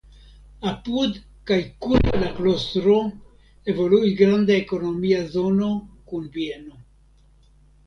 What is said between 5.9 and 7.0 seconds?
kun bieno.